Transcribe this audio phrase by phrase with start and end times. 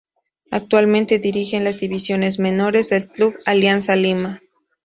[0.49, 4.41] Actualmente dirige a las divisiones menores del Club Alianza Lima